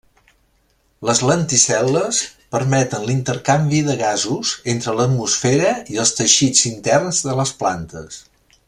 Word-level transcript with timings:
Les 1.09 1.19
lenticel·les 1.31 2.21
permeten 2.55 3.05
l'intercanvi 3.09 3.83
de 3.91 3.99
gasos 4.01 4.55
entre 4.75 4.97
l'atmosfera 5.01 5.75
i 5.97 6.03
els 6.07 6.17
teixits 6.23 6.67
interns 6.75 7.21
de 7.29 7.39
les 7.43 7.55
plantes. 7.63 8.23